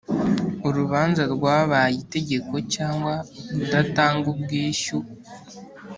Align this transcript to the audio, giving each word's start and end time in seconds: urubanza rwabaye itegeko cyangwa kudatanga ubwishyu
urubanza 0.67 1.23
rwabaye 1.33 1.95
itegeko 2.03 2.53
cyangwa 2.73 3.13
kudatanga 3.55 4.25
ubwishyu 4.33 4.97